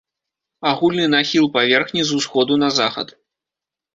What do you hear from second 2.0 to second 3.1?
з усходу на захад.